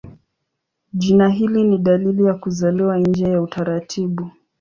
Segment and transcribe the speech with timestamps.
[0.93, 4.31] Jina hili ni dalili ya kuzaliwa nje ya utaratibu.